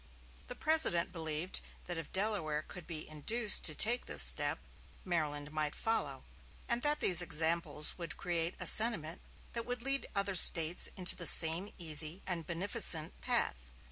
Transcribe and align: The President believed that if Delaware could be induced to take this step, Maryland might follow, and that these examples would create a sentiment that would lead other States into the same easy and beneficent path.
The 0.47 0.55
President 0.55 1.11
believed 1.13 1.61
that 1.85 1.95
if 1.99 2.11
Delaware 2.11 2.63
could 2.67 2.87
be 2.87 3.07
induced 3.07 3.63
to 3.65 3.75
take 3.75 4.07
this 4.07 4.23
step, 4.23 4.57
Maryland 5.05 5.51
might 5.51 5.75
follow, 5.75 6.23
and 6.67 6.81
that 6.81 7.01
these 7.01 7.21
examples 7.21 7.99
would 7.99 8.17
create 8.17 8.55
a 8.59 8.65
sentiment 8.65 9.21
that 9.53 9.67
would 9.67 9.83
lead 9.83 10.07
other 10.15 10.33
States 10.33 10.89
into 10.97 11.15
the 11.15 11.27
same 11.27 11.71
easy 11.77 12.23
and 12.25 12.47
beneficent 12.47 13.21
path. 13.21 13.69